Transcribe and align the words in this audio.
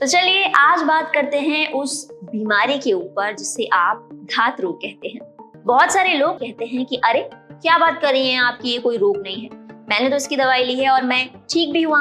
तो 0.00 0.06
चलिए 0.06 0.44
आज 0.44 0.82
बात 0.82 1.12
करते 1.14 1.40
हैं 1.40 1.72
उस 1.72 2.10
बीमारी 2.12 2.78
के 2.78 2.92
ऊपर, 2.92 3.36
जिसे 3.36 3.66
आप 3.72 4.08
धात 4.24 4.60
रोग 4.60 4.76
कहते 4.76 5.08
हैं। 5.08 5.20
बहुत 5.66 5.92
सारे 5.92 6.14
लोग 6.14 6.36
कहते 6.36 6.64
हैं 6.64 6.86
कि, 6.86 6.96
अरे, 6.96 7.30
क्या 7.34 7.78
बात 7.78 8.00
कर 8.02 8.12
रही 8.12 8.30
हैं 8.30 8.40
आपकी 8.40 8.68
ये 8.68 8.78
कोई 8.78 8.96
रोग 8.96 9.16
नहीं 9.22 9.42
है। 9.42 9.48
मैंने 9.88 10.08
तो 10.08 10.16
इसकी 10.16 10.36
दवाई 10.36 10.64
ली 10.64 10.74
है 10.74 10.90
और 10.90 11.02
मैं 11.02 11.30
ठीक 11.50 11.72
भी 11.72 11.82
हुआ 11.82 12.00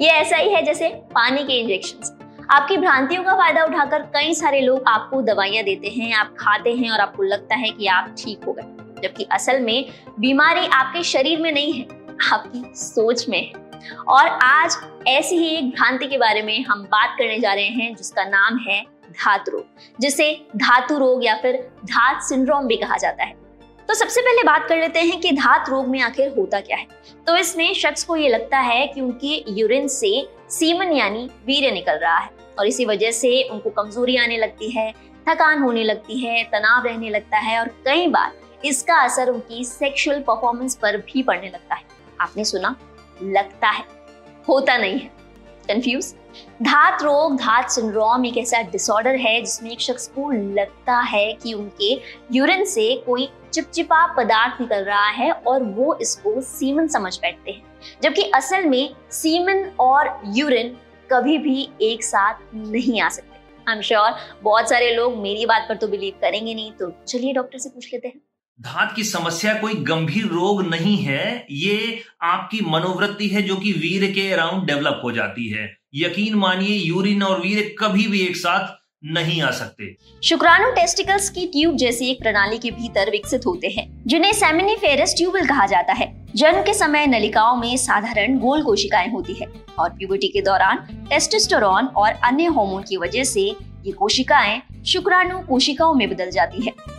ये 0.00 0.08
ऐसा 0.08 0.36
ही 0.36 0.50
है 0.50 0.62
जैसे 0.62 0.88
पानी 0.88 1.44
के 1.44 1.52
इंजेक्शन 1.52 2.46
आपकी 2.50 2.76
भ्रांतियों 2.76 3.24
का 3.24 3.32
फ़ायदा 3.32 3.64
उठाकर 3.64 4.02
कई 4.02 4.34
सारे 4.34 4.60
लोग 4.60 4.82
आपको 4.86 5.22
दवाइयाँ 5.22 5.64
देते 5.64 5.88
हैं, 5.88 6.14
आप 6.14 6.34
खाते 6.38 6.72
हैं 6.72 6.90
और 6.90 7.00
आपको 7.00 7.22
लगता 7.22 7.54
है 7.54 7.70
कि 7.70 7.86
आप 7.86 8.14
ठीक 8.18 8.44
हो 8.44 8.52
गए। 8.52 8.62
जबकि 9.02 9.24
असल 9.24 9.60
में 9.60 9.86
बीमारी 10.20 10.66
आपके 10.66 11.02
शरीर 11.02 11.40
में 11.40 11.52
नहीं 11.52 11.72
है, 11.72 11.86
आपकी 12.32 12.72
सोच 12.74 13.28
में 13.28 13.46
है। 13.46 13.67
और 14.08 14.28
आज 14.42 14.76
ऐसी 15.08 15.36
ही 15.36 15.48
एक 15.48 15.70
भ्रांति 15.70 16.06
के 16.06 16.18
बारे 16.18 16.42
में 16.42 16.64
हम 16.64 16.82
बात 16.82 17.16
करने 17.18 17.38
जा 17.38 17.52
रहे 17.52 17.64
हैं, 17.64 17.94
जिसका 17.94 18.24
नाम 18.24 18.58
है 18.58 18.80
धातु 19.10 19.50
रोग, 19.50 19.64
जिसे 20.00 20.32
धातु 20.56 20.98
रोग 20.98 21.24
या 21.24 21.34
फिर 21.34 21.56
धात 21.84 22.22
सिंड्रोम 22.22 22.66
भी 22.66 22.76
कहा 22.76 22.96
जाता 22.96 23.24
है। 23.24 23.36
तो 23.88 23.94
सबसे 23.94 24.20
पहले 24.20 24.42
बात 24.42 24.66
कर 24.68 24.76
लेते 24.76 25.00
हैं 25.00 25.20
कि 25.20 25.30
धात 25.32 25.68
रोग 25.68 25.86
में 25.88 26.00
आखिर 26.00 26.34
होता 26.38 26.60
क्या 26.60 26.76
है। 26.76 26.86
तो 27.26 27.36
इसमें 27.36 27.72
शख्स 27.74 28.04
को 28.04 28.16
ये 28.16 28.28
लगता 28.28 28.58
है 28.58 28.86
कि 28.86 29.00
उनके 29.00 29.44
यूरिन 29.60 29.88
से 29.88 30.10
सीमन 30.50 30.92
यानी 30.92 31.30
वीर्य 31.46 31.70
निकल 31.70 31.98
रहा 31.98 32.18
है 32.18 32.30
और 32.58 32.66
इसी 32.66 32.84
वजह 32.84 33.10
से 33.10 33.42
उनको 33.42 33.70
कमज़ोरी 33.70 34.16
आने 34.16 34.36
लगती 34.36 34.70
है, 34.70 34.92
थकान 35.28 35.62
होने 35.62 35.82
लगती 35.82 36.18
है, 36.18 36.42
तनाव 36.44 36.86
रहने 36.86 37.08
लगता 37.10 37.38
है 37.38 37.60
और 37.60 37.68
कई 37.84 38.06
बार 38.06 38.32
इसका 38.64 38.96
असर 38.96 39.28
उनकी 39.28 39.64
सेक्सुअल 39.64 40.20
परफॉर्मेंस 40.20 40.76
पर 40.76 40.96
भी 40.96 41.22
पड़ने 41.22 41.48
लगता 41.48 41.74
है। 41.74 41.82
आपने 42.20 42.44
सुना? 42.44 42.74
लगता 43.22 43.68
है। 43.68 43.84
होता 44.48 44.76
नहीं 44.76 44.98
है। 44.98 45.10
कंफ्यूज 45.68 46.14
धात 46.62 47.02
रोग 47.02 47.36
धात 47.36 47.70
सिंड्रोम 47.70 48.24
एक 48.26 48.36
ऐसा 48.38 48.60
डिसऑर्डर 48.62 49.16
है 49.16 49.40
जिसमें 49.40 49.70
एक 49.70 49.80
शख्स 49.80 50.06
को 50.08 50.30
लगता 50.30 50.98
है 51.00 51.32
कि 51.32 51.52
उनके 51.54 51.92
यूरिन 52.32 52.64
से 52.64 52.94
कोई 53.06 53.28
चिपचिपा 53.52 54.06
पदार्थ 54.16 54.60
निकल 54.60 54.84
रहा 54.84 55.08
है 55.08 55.30
और 55.32 55.62
वो 55.64 55.94
इसको 55.94 56.40
सीमन 56.40 56.86
समझ 56.88 57.16
बैठते 57.18 57.50
हैं। 57.50 57.62
जबकि 58.02 58.22
असल 58.34 58.64
में 58.64 58.94
सीमन 59.10 59.64
और 59.80 60.20
यूरिन 60.36 60.76
कभी 61.10 61.38
भी 61.38 61.68
एक 61.82 62.04
साथ 62.04 62.40
नहीं 62.54 63.00
आ 63.00 63.08
सकते। 63.08 63.36
आई 63.66 63.76
एम 63.76 63.82
श्योर 63.82 64.10
बहुत 64.42 64.68
सारे 64.68 64.94
लोग 64.94 65.16
मेरी 65.16 65.46
बात 65.46 65.66
पर 65.68 65.76
तो 65.76 65.88
बिलीव 65.88 66.14
करेंगे 66.20 66.54
नहीं 66.54 66.72
तो 66.72 66.92
चलिए 67.08 67.32
डॉक्टर 67.32 67.58
से 67.58 67.68
पूछ 67.68 67.92
लेते 67.92 68.08
हैं। 68.08 68.20
धात 68.60 68.92
की 68.96 69.04
समस्या 69.04 69.52
कोई 69.54 69.74
गंभीर 69.74 70.24
रोग 70.24 70.62
नहीं 70.68 70.96
है, 70.96 71.46
ये 71.50 72.02
आपकी 72.22 72.60
मनोवृत्ति 72.60 73.28
है 73.28 73.42
जो 73.42 73.56
कि 73.56 73.72
वीर 73.72 74.10
के 74.12 74.32
अराउंड 74.32 74.66
डेवलप 74.66 75.00
हो 75.04 75.12
जाती 75.12 75.48
है। 75.48 75.76
यकीन 75.94 76.34
मानिए, 76.34 76.76
यूरिन 76.78 77.22
और 77.22 77.40
वीर 77.40 77.74
कभी 77.78 78.06
भी 78.06 78.20
एक 78.20 78.36
साथ 78.36 78.76
नहीं 79.04 79.42
आ 79.42 79.50
सकते। 79.50 79.94
शुक्राणु 80.24 80.70
टेस्टिकल्स 80.70 81.28
की 81.30 81.46
ट्यूब 81.46 81.76
जैसी 81.76 82.10
एक 82.10 82.18
प्रणाली 82.18 82.58
के 82.58 82.70
भीतर 82.70 83.10
विकसित 83.10 83.46
होते 83.46 83.68
हैं, 83.68 83.86
जिन्हें 84.06 84.32
सेमिनिफेरस 84.32 85.14
ट्यूबल 85.16 85.46
कहा 85.46 85.66
जाता 85.66 85.92
है। 85.92 86.12
जन्म 86.36 86.62
के 86.62 86.74
समय 86.74 87.06
नलिकाओं 87.06 87.56
में 87.56 87.76
साधारण 87.76 88.38
गोल 88.38 88.62
कोशिकाएँ 88.62 89.10
होती 89.10 89.32
है 89.32 89.46
और 89.78 89.90
प्यूबर्टी 89.90 90.28
के 90.28 90.40
दौरान 90.40 90.86
टेस्टोस्टेरोन 91.10 91.86
और 91.86 92.12
अन्य 92.24 92.44
हार्मोन 92.44 92.82
की 92.82 92.96
वजह 92.96 93.24
से 93.24 93.48
ये 93.86 93.92
कोशिकाएँ 93.92 94.60
शुक्राणु 94.86 95.38
कोशिकाओं 95.38 95.94
में 95.94 96.08
बदल 96.10 96.30
जाती 96.30 96.66
है। 96.66 96.97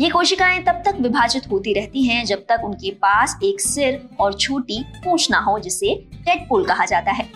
ये 0.00 0.08
कोशिकाएँ 0.08 0.62
तब 0.64 0.82
तक 0.84 0.96
विभाजित 1.00 1.50
होती 1.50 1.72
रहती 1.72 2.02
हैं 2.02 2.24
जब 2.24 2.38
तक 2.38 2.60
उनके 2.64 2.90
पास 2.90 3.38
एक 3.44 3.60
सिर 3.60 4.08
और 4.20 4.34
छोटी 4.34 4.84
पूंछ 5.04 5.30
ना 5.30 5.38
हो, 5.38 5.58
जिसे 5.58 5.94
टेडपोल 6.14 6.64
कहा 6.64 6.84
जाता 6.84 7.12
है। 7.12 7.28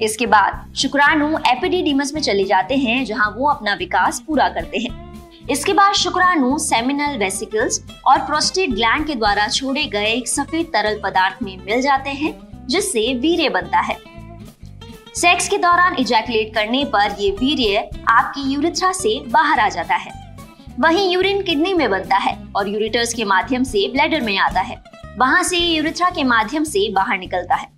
इसके 0.00 0.26
बाद 0.26 0.74
शुक्राणु 0.76 1.38
एपिडिडीमस 1.46 2.14
में 2.14 2.20
चले 2.20 2.44
जाते 2.44 2.76
हैं, 2.76 3.04
जहाँ 3.04 3.34
वो 3.38 3.48
अपना 3.48 3.74
विकास 3.74 4.22
पूरा 4.26 4.48
करते 4.48 4.78
हैं। 4.78 5.46
इसके 5.50 5.72
बाद 5.72 5.94
शुक्राणु 5.94 6.58
सेमिनल 6.58 7.18
वेसिकल्स 7.18 7.82
और 8.06 8.18
प्रोस्टेट 8.18 8.70
ग्लैंड 8.70 9.06
के 9.06 9.14
द्वारा 9.14 9.48
छोड़े 9.48 9.84
गए 9.84 10.06
एक 10.06 10.28
सफ़ेद 10.28 10.66
तरल 10.66 11.00
पदार्थ 11.04 11.42
में 11.42 11.56
मिल 11.56 11.80
जाते 11.82 12.10
हैं, 12.10 12.34
जिससे 12.66 13.14
वीर्य 13.14 13.48
बनता 13.48 13.80
है। 13.80 13.96
सेक्स 15.14 15.48
के 15.48 15.58
दौरान 15.58 15.96
इजैकुलेट 15.98 16.54
करने 16.54 16.84
पर 16.84 17.16
ये 17.20 17.30
वीर्य 17.30 17.90
आपकी 18.08 18.52
यूरिथ्रा 18.52 18.92
से 18.92 19.20
बाहर 19.28 19.60
आ 19.60 19.68
जाता 19.68 19.94
है। 19.94 20.25
वहीं 20.80 21.12
यूरिन 21.12 21.42
किडनी 21.42 21.74
में 21.74 21.90
बनता 21.90 22.16
है 22.16 22.48
और 22.56 22.68
यूरिटर्स 22.68 23.14
के 23.14 23.24
माध्यम 23.24 23.62
से 23.62 23.88
ब्लैडर 23.88 24.20
में 24.20 24.38
आता 24.38 24.60
है। 24.60 24.84
वहाँ 25.18 25.42
से 25.42 25.56
यूरिथ्रा 25.56 26.10
के 26.10 26.24
माध्यम 26.24 26.64
से 26.64 26.92
बाहर 26.92 27.18
निकलता 27.18 27.54
है। 27.54 27.68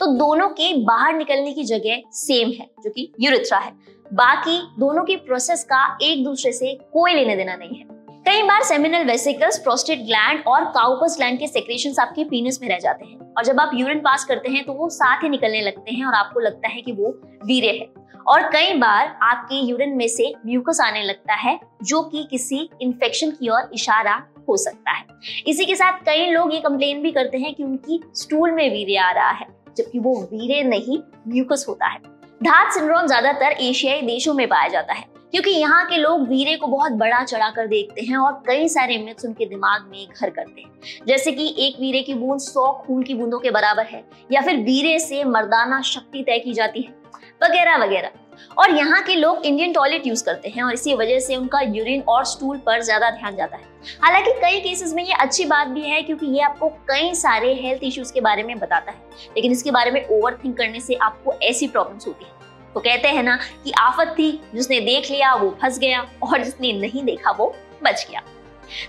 तो 0.00 0.06
दोनों 0.06 0.48
के 0.48 0.84
बाहर 0.84 1.14
निकलने 1.14 1.52
की 1.52 1.64
जगह 1.64 2.02
सेम 2.12 2.48
है, 2.48 2.70
जो 2.84 2.90
कि 2.90 3.12
यूरिथ्रा 3.20 3.58
है। 3.58 3.72
बाकी 4.12 4.58
दोनों 4.78 5.04
के 5.04 5.16
प्रोसेस 5.16 5.64
का 5.64 5.98
एक 6.02 6.24
दूसरे 6.24 6.52
से 6.52 6.74
कोई 6.92 7.14
लेने 7.14 7.36
देना 7.36 7.56
नहीं 7.56 7.78
है। 7.78 7.95
कई 8.26 8.42
बार 8.42 8.62
सेमिनल 8.64 9.04
वेसिकल्स 9.04 9.58
प्रोस्टेट 9.58 9.98
ग्लैंड 9.98 10.42
और 10.46 10.64
काउपस 10.72 11.14
ग्लैंड 11.18 11.38
के 11.38 11.46
सेक्रेशन 11.46 11.92
आपके 12.00 12.24
पीनस 12.24 12.58
में 12.62 12.68
रह 12.68 12.78
जाते 12.78 13.04
हैं। 13.04 13.18
और 13.32 13.44
जब 13.44 13.60
आप 13.60 13.70
यूरिन 13.74 13.98
पास 14.00 14.24
करते 14.24 14.50
हैं 14.50 14.64
तो 14.64 14.72
वो 14.72 14.88
साथ 14.90 15.22
ही 15.22 15.28
निकलने 15.28 15.60
लगते 15.60 15.94
हैं 15.94 16.06
और 16.06 16.14
आपको 16.14 16.40
लगता 16.40 16.68
है 16.68 16.80
कि 16.82 16.92
वो 16.92 17.10
वीर्य 17.44 17.70
है। 17.70 17.86
और 18.26 18.48
कई 18.52 18.74
बार 18.74 19.16
आपके 19.22 19.60
यूरिन 19.60 19.96
में 19.96 20.06
से 20.08 20.32
म्यूकस 20.46 20.80
आने 20.84 21.02
लगता 21.02 21.34
है, 21.34 21.58
जो 21.82 22.02
कि 22.02 22.26
किसी 22.30 22.68
इन्फेक्शन 22.82 23.30
की 23.30 23.48
ओर 23.48 23.70
इशारा 23.74 24.22
हो 24.48 24.56
सकता 24.56 24.92
है। 24.92 25.04
इसी 25.46 25.64
के 25.64 25.74
साथ 25.74 26.04
कई 26.06 26.30
लोग 26.30 26.54
ये 26.54 26.60
कंप्लेन 26.60 27.02
भी 27.02 27.12
करते 27.12 27.38
हैं 27.38 27.54
कि 27.54 27.64
उनकी 27.64 28.02
स्टूल 28.14 28.52
में 28.52 28.68
वीर्य 28.70 28.96
आ 28.98 29.10
रहा 29.12 29.30
है, 29.30 29.46
जबकि 29.76 29.98
वो 29.98 30.20
वीर्य 30.32 30.62
नहीं 30.68 30.98
म्यूकस 31.28 31.64
होता 31.68 31.86
है। 31.86 31.98
धात 32.40 32.72
सिंड्रोम 32.72 33.06
ज़्यादातर 33.06 33.62
एशियाई 33.62 34.02
देशों 34.04 34.34
में 34.34 34.46
पाया 34.48 34.68
जाता 34.68 34.94
है। 34.94 35.14
क्योंकि 35.32 35.50
यहाँ 35.50 35.84
के 35.86 35.96
लोग 35.96 36.28
वीरे 36.28 36.56
को 36.56 36.66
बहुत 36.66 36.92
बड़ा 36.94 37.22
चढ़ा 37.24 37.48
कर 37.50 37.66
देखते 37.66 38.02
हैं 38.02 38.16
और 38.16 38.42
कई 38.46 38.68
सारे 38.68 38.98
मिथ्स 38.98 39.24
उनके 39.24 39.46
दिमाग 39.46 39.88
में 39.90 40.06
घर 40.10 40.30
करते 40.30 40.60
हैं। 40.60 41.06
जैसे 41.06 41.32
कि 41.32 41.54
एक 41.58 41.80
वीरे 41.80 42.02
की 42.02 42.14
बूंद 42.14 42.40
सौ 42.40 42.72
खून 42.86 43.02
की 43.02 43.14
बूंदों 43.14 43.38
के 43.38 43.50
बराबर 43.50 43.86
है, 43.86 44.04
या 44.32 44.40
फिर 44.40 44.56
वीरे 44.56 44.98
से 44.98 45.24
मर्दाना 45.24 45.80
शक्ति 45.84 46.22
तय 46.22 46.38
की 46.38 46.52
जाती 46.52 46.82
है, 46.82 46.94
वगैरह 47.42 47.84
वगैरह। 47.84 48.10
और 48.58 48.70
यहाँ 48.70 49.02
के 49.02 49.14
लोग 49.14 49.44
इंडियन 49.46 49.72
टॉयलेट 49.72 50.06
यूज़ 50.06 50.24
करते 50.24 50.48
हैं 50.48 50.62
और 50.62 50.72
इसी 50.72 50.94
वजह 50.94 51.18
से 51.18 51.36
उनका 51.36 51.60
यूरिन 51.60 52.02
और 52.08 52.24
स्टूल 52.24 52.58
पर 52.66 52.82
ज़्यादा 52.82 53.10
ध्यान 53.10 53.36
जाता 53.36 53.56
है। 53.56 53.64
हालाँकि 54.02 54.32
कई 54.40 54.60
केसेस 54.60 54.92
में 54.94 55.02
ये 55.04 55.14
अच्छी 55.14 55.44
बात 55.46 55.68
भी 55.68 55.82
है 55.82 56.02
क्योंकि 56.02 56.26
ये 56.26 56.40
आपको 56.42 56.68
कई 56.88 57.12
सारे 57.14 57.54
हेल्थ 57.54 57.84
इश्यूज़ 57.84 58.12
के 58.12 58.20
बारे 58.20 58.42
में 58.42 58.58
बताता 58.58 58.92
है, 58.92 58.98
लेकिन 59.36 59.52
इसके 59.52 59.70
बारे 59.70 59.90
में 59.90 60.04
ओवर 60.08 60.38
थिंक 60.44 60.56
करने 60.58 60.80
से 60.80 60.94
आपको 60.94 61.32
ऐसी 61.42 61.68
प्रॉब्लम्स 61.68 62.06
होती 62.06 62.24
है। 62.24 62.34
तो 62.76 62.80
कहते 62.80 63.08
हैं 63.08 63.22
ना 63.22 63.38
कि 63.64 63.72
आफत 63.78 64.14
थी, 64.18 64.40
जिसने 64.54 64.80
देख 64.80 65.10
लिया, 65.10 65.34
वो 65.34 65.58
फंस 65.62 65.78
गया, 65.78 66.06
और 66.22 66.42
जिसने 66.42 66.72
नहीं 66.72 67.02
देखा, 67.04 67.30
वो 67.30 67.56
बच 67.84 68.06
गया। 68.10 68.20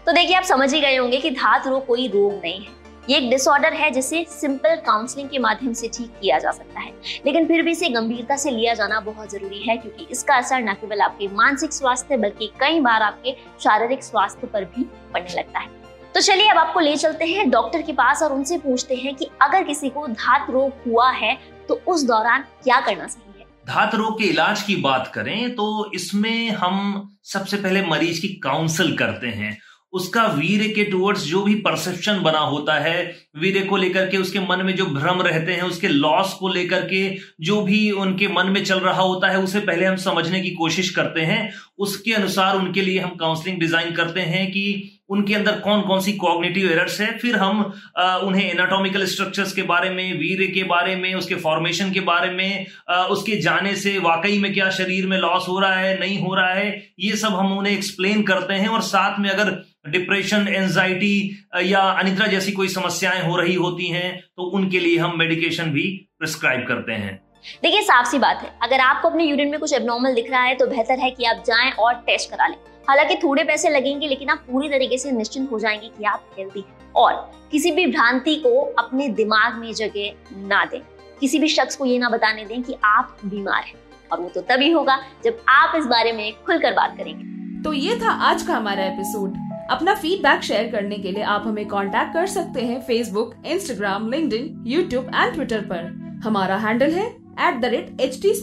तो 0.06 0.12
देखिए, 0.12 0.36
आप 0.36 0.44
समझ 0.44 0.74
ही 0.74 0.82
गए 0.82 0.96
होंगे 0.98 1.18
कि 1.18 1.32
धात 1.32 1.68
रोग 1.68 1.86
कोई 1.86 2.08
रोग 2.08 2.34
नहीं 2.34 2.66
है। 2.66 2.72
ये 3.10 3.18
एक 3.18 3.30
डिसऑर्डर 3.30 3.74
है, 3.74 3.92
जिसे 3.92 4.26
सिंपल 4.30 4.76
काउंसलिंग 4.76 5.30
के 5.30 5.40
माध्यम 5.40 5.74
से 5.74 5.88
ठीक 5.88 6.12
किया 6.22 6.40
जा 6.40 6.52
सकता 6.52 6.80
है। 6.80 6.92
लेकिन 7.26 7.46
फिर 7.46 7.62
भी 7.62 7.72
इसे 7.72 7.90
गंभीरता 7.90 8.36
से 8.36 8.52
लिया 8.52 8.74
जाना 8.74 9.00
बहुत 9.00 9.32
ज़रूरी 9.32 9.60
है, 9.60 9.78
क्योंकि 9.78 10.08
इसका 10.12 10.36
असर 10.36 10.62
न 10.62 10.74
केवल 10.74 11.02
आपके 11.02 11.28
मानसिक 11.28 11.74
स्वास्थ्य, 11.74 12.18
बल्कि 12.18 12.52
कई 12.60 12.80
बार 12.80 13.02
आपके 13.02 13.36
शारीरिक 13.64 14.04
स्वास्थ्य 14.04 14.48
पर 14.48 14.66
भी 14.66 14.84
पड़ने 15.14 15.34
लगता 15.34 15.60
है। 15.60 15.70
तो 16.16 16.22
चलिए, 16.22 16.50
अब 16.50 16.58
आपको 16.58 16.80
ले 16.80 16.96
चलते 16.96 17.26
हैं 17.26 17.50
डॉक्टर 17.50 17.82
के 17.82 17.94
पास 17.94 18.24
और 18.24 18.34
उनसे 18.34 18.58
पूछते 18.58 18.96
हैं 18.96 19.16
कि 19.16 19.30
अगर 19.42 19.64
किसी 19.64 19.90
को 19.90 20.08
धात 20.08 20.50
रोग 20.50 20.92
हुआ 20.92 21.10
है 21.12 21.38
तो 21.70 21.82
उस 21.88 22.04
दौरान 22.04 22.46
क्या 22.64 22.80
करना 22.82 23.04
है 23.04 23.27
धात 23.68 23.96
रोग 23.96 24.20
के 24.20 24.26
इलाज 24.26 24.62
की 24.62 24.76
बात 24.76 25.12
करें 25.16 25.56
तो 25.56 25.92
इसमें 25.94 26.50
हम 26.52 27.08
सबसे 27.24 27.58
पहले 27.58 27.82
मरीज़ 27.82 28.22
की 28.22 28.28
काउंसल 28.44 28.96
करते 28.96 29.28
हैं। 29.28 29.58
उसका 29.98 30.26
वीर 30.34 30.68
के 30.74 30.84
टूवर्ड्स 30.84 31.24
जो 31.26 31.42
भी 31.44 31.56
परसेप्शन 31.62 32.20
बना 32.22 32.40
होता 32.40 32.74
है 32.80 32.98
वीर 33.38 33.66
को 33.68 33.78
लेकर 33.78 34.10
के 34.10 34.18
उसके 34.18 34.40
मन 34.42 34.66
में 34.66 34.76
जो 34.76 34.86
भ्रम 34.88 35.22
रहते 35.22 35.54
हैं 35.54 35.64
उसके 35.64 35.88
लॉस 35.88 36.34
को 36.34 36.48
लेकर 36.50 36.82
के 36.86 37.08
जो 37.42 37.62
भी 37.62 37.80
उनके 38.02 38.28
मन 38.28 38.50
में 38.50 38.64
चल 38.64 38.80
रहा 38.80 39.02
होता 39.02 39.30
है 39.30 39.40
उसे 39.40 39.60
पहले 39.62 39.86
हम 39.86 39.96
समझने 40.02 40.42
की 40.42 40.52
कोशिश 40.52 40.90
करते 40.90 41.22
हैं। 41.22 41.50
उसके 41.78 42.14
अनुसार 42.14 42.56
उनके 42.56 42.82
लिए 42.82 43.00
हम 43.00 43.16
काउंसलिंग 43.16 43.60
डिज़ाइन 43.60 43.94
करते 43.96 44.22
हैं 44.22 44.46
कि 44.52 44.94
उनके 45.10 45.34
अंदर 45.36 45.60
कौन 45.60 45.82
कौन 45.82 46.00
सी 46.02 46.12
कॉग्निटिव 46.14 46.70
एरर्स 46.72 47.00
है। 47.02 47.12
फिर 47.18 47.36
हम 47.36 47.60
आ, 47.98 48.16
उन्हें 48.18 48.44
एनाटॉमिकल 48.44 49.06
स्ट्रक्चर्स 49.06 49.54
के 49.54 49.62
बारे 49.64 49.90
में 49.90 50.20
वीर 50.20 50.46
के 50.52 50.64
बारे 50.64 50.96
में 50.96 51.14
उसके 51.16 51.36
फॉर्मेशन 51.38 51.92
के 51.92 52.00
बारे 52.02 52.32
में 52.32 52.66
आ, 52.90 53.04
उसके 53.06 53.36
जाने 53.42 53.76
से 53.76 53.98
वाकई 54.00 54.40
में 54.40 54.54
क्या 54.54 54.70
शरीर 54.72 55.08
में 55.08 55.18
लॉस 55.18 55.48
हो 55.48 55.60
रहा 55.60 55.76
है 55.76 56.00
नहीं 56.00 56.20
हो 56.20 56.36
रहा 56.36 56.54
है 56.54 56.70
ये 57.00 57.16
सब 57.16 57.36
हम 57.36 57.58
उन्हें 57.58 57.74
एक्सप्लेन 57.74 58.24
करते 58.24 58.54
हैं। 58.54 58.68
और 58.70 58.82
साथ 58.84 59.20
में 59.20 59.30
अगर 59.30 59.58
डिप्रेशन 59.88 60.48
एंजाइटी 60.48 61.48
या 61.64 61.80
अनिद्रा 61.80 62.28
जैसी 62.28 62.52
कोई 62.52 62.68
समस्याएँ 62.68 63.22
हो 63.22 63.36
रही 63.36 63.54
होती 63.56 63.88
हैं 63.88 64.18
तो 64.38 64.44
उनके 64.50 64.80
लिए 64.80 64.98
हम 64.98 65.18
मेडिकेशन 65.20 65.72
भी 65.72 66.10
प्रिस्क्राइब 66.20 66.66
करते 66.68 66.92
हैं। 66.92 67.16
देखिए 67.64 67.82
साफ़ 67.82 68.08
सी 68.08 68.20
बात 68.20 68.42
है। 68.44 68.52
अगर 68.64 68.80
आपको 68.80 69.10
अपने 69.10 69.24
यूरिन 69.24 69.50
में 69.50 69.60
कुछ 69.60 69.74
एबनॉर्मल 69.74 70.14
दिख 70.14 70.32
रहा 70.32 70.42
है 70.42 70.56
तो 70.56 70.68
बेहतर 70.68 71.00
है 71.00 71.12
कि 71.12 71.26
आप 71.26 71.44
जाएँ 71.48 71.72
और 71.72 71.94
टेस्ट 71.94 72.30
करा 72.30 72.48
लें। 72.48 72.58
हालाँकि 72.90 73.16
थोड़े 73.16 73.44
पैसे 73.44 73.70
लगेंगे 73.70 74.08
लेकिन 74.08 74.30
आप 74.30 74.46
पूरी 74.52 74.70
तरीके 74.70 74.98
से 74.98 75.12
निश्चिंत 75.12 75.52
हो 75.52 75.60
जाएँगे 75.60 75.88
कि 75.88 76.04
आप 76.04 76.30
हेल्दी 76.38 76.60
हैं। 76.60 76.92
और 76.96 77.14
किसी 77.52 77.72
भी 77.72 77.86
भ्रांति 77.88 78.36
को 78.36 78.62
अपने 78.80 79.08
दिमाग 79.10 79.56
में 79.56 79.74
जगह 79.74 80.48
ना 80.48 80.64
दें। 80.66 80.80
किसी 81.20 81.40
भी 81.40 81.48
शख्स 81.48 81.76
को 81.76 81.86
ये 81.86 81.98
ना 82.00 82.10
बताने 82.10 82.46
दें 82.46 82.62
कि 82.64 82.76
आप 82.86 83.18
बीमार 83.26 83.64
हैं। 83.64 83.76
और 84.12 84.20
वो 84.20 84.30
तो 84.30 84.42
तभी 84.42 84.72
होगा 84.72 85.00
जब 85.24 85.44
आप 85.50 85.76
इस 85.76 85.86
बारे 85.86 86.12
में 86.12 86.32
खुलकर 86.46 86.74
बात 86.74 86.98
करेंगे। 86.98 87.64
तो 87.64 87.74
ये 87.74 87.96
था 87.96 88.12
आज 88.30 88.44
का 88.44 88.54
हमारा 88.54 88.86
एपिसोड 88.86 89.47
अपना 89.70 89.94
फीडबैक 89.96 90.44
शेयर 90.44 90.72
करने 90.72 90.96
के 90.96 91.12
लिए 91.12 91.24
आप 91.24 91.44
हमें 91.48 91.68
कांटेक्ट 91.68 92.14
कर 92.14 92.28
सकते 92.28 92.62
हैं 92.62 92.82
Facebook 92.82 93.36
Instagram 93.46 94.10
LinkedIn, 94.12 94.64
YouTube 94.68 95.12
and 95.16 95.34
Twitter 95.34 95.62
पर। 95.62 96.22
हमारा 96.24 96.58
हैंडल 96.58 96.92
है 96.92 97.08
at 97.48 97.62
the 97.62 97.66
rate 97.66 98.02
H 98.02 98.22
T 98.22 98.34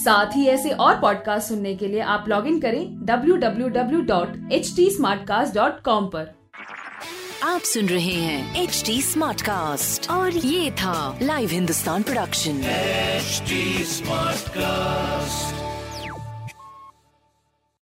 साथ 0.00 0.36
ही 0.36 0.46
ऐसे 0.46 0.70
और 0.70 1.00
पॉडकास्ट 1.00 1.48
सुनने 1.48 1.74
के 1.74 1.88
लिए 1.88 2.00
आप 2.00 2.24
लॉग 2.28 2.46
इन 2.46 2.60
करें 2.60 3.06
W 3.06 3.36
W 3.36 3.68
W 3.68 4.00
dot 4.00 4.28
www.htsmartcast.com 4.28 6.10
पर। 6.12 6.34
आप 7.42 7.60
सुन 7.60 7.86
रहे 7.86 8.12
हैं 8.12 8.62
एच 8.62 8.82
टी 8.86 9.02
और 10.10 10.30
ये 10.30 10.70
था 10.70 11.18
live 11.22 11.48
Hindustan 11.50 12.02
production 12.02 12.60
smart 13.84 14.48
cast 14.48 15.67